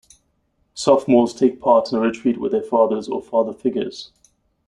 Sophomores 0.73 1.31
take 1.31 1.61
part 1.61 1.91
in 1.91 1.97
a 1.99 2.01
retreat 2.01 2.41
with 2.41 2.53
their 2.53 2.63
fathers 2.63 3.07
or 3.07 3.21
father-figures. 3.21 4.11